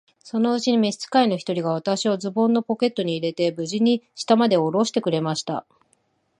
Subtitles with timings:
[0.23, 5.63] そのうちに召使の一人が、私をズボンのポケットに入れて、無事に下までおろしてくれました。